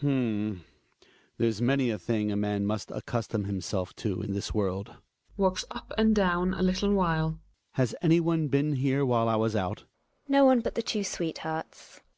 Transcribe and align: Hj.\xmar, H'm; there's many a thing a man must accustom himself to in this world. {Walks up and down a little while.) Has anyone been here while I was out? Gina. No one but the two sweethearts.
Hj.\xmar, 0.00 0.52
H'm; 0.56 0.64
there's 1.36 1.60
many 1.60 1.90
a 1.90 1.98
thing 1.98 2.32
a 2.32 2.34
man 2.36 2.64
must 2.64 2.90
accustom 2.90 3.44
himself 3.44 3.94
to 3.96 4.22
in 4.22 4.32
this 4.32 4.54
world. 4.54 4.94
{Walks 5.36 5.66
up 5.70 5.92
and 5.98 6.16
down 6.16 6.54
a 6.54 6.62
little 6.62 6.94
while.) 6.94 7.38
Has 7.72 7.94
anyone 8.00 8.48
been 8.48 8.76
here 8.76 9.04
while 9.04 9.28
I 9.28 9.36
was 9.36 9.54
out? 9.54 9.80
Gina. 10.26 10.28
No 10.28 10.44
one 10.46 10.60
but 10.60 10.76
the 10.76 10.82
two 10.82 11.04
sweethearts. 11.04 12.00